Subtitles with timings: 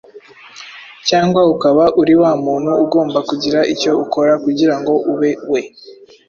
[1.07, 5.61] cyangwa ukaba uri wa muntu ugomba kugira icyo ukora kugira ngo ube we?